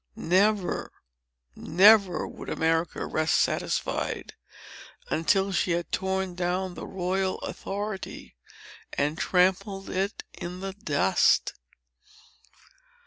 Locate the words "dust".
10.73-11.53